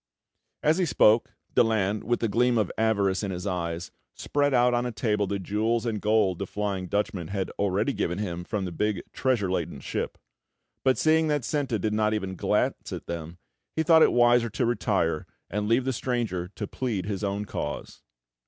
[0.63, 4.83] As he spoke, Daland, with the gleam of avarice in his eyes, spread out on
[4.83, 9.03] a table the jewels and gold the Flying Dutchman had already given him from big
[9.13, 10.17] treasure laden ship;
[10.83, 13.37] but seeing that Senta did not even glance at them,
[13.75, 18.01] he thought it wiser to retire, and leave the stranger to plead his own cause.